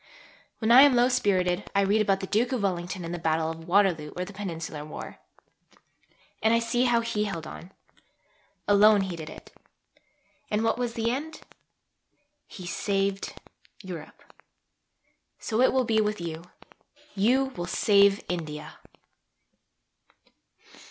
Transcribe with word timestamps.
When 0.57 0.71
I 0.71 0.81
am 0.81 0.95
low 0.95 1.09
spirited 1.09 1.69
I 1.75 1.81
read 1.81 2.01
about 2.01 2.21
the 2.21 2.25
Duke 2.25 2.51
of 2.51 2.63
Wellington 2.63 3.05
in 3.05 3.11
the 3.11 3.19
Battle 3.19 3.51
of 3.51 3.67
Waterloo 3.67 4.11
or 4.15 4.25
the 4.25 4.33
Peninsular 4.33 4.83
War. 4.83 5.19
And 6.41 6.55
I 6.55 6.57
see 6.57 6.85
how 6.85 7.01
he 7.01 7.25
held 7.25 7.45
on. 7.45 7.71
Alone 8.67 9.01
he 9.01 9.15
did 9.15 9.29
it. 9.29 9.53
And 10.49 10.63
what 10.63 10.79
was 10.79 10.93
the 10.95 11.11
end? 11.11 11.41
He 12.47 12.65
saved 12.65 13.35
Europe. 13.83 14.23
So 15.37 15.61
it 15.61 15.71
will 15.71 15.85
be 15.85 16.01
with 16.01 16.19
you. 16.19 16.45
You 17.13 17.53
will 17.55 17.67
save 17.67 18.23
India. 18.27 18.79